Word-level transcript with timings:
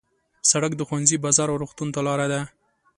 سړک 0.49 0.71
د 0.75 0.81
ښوونځي، 0.87 1.17
بازار 1.25 1.47
او 1.51 1.59
روغتون 1.63 1.89
ته 1.95 1.99
لاره 2.07 2.27
ده. 2.33 2.41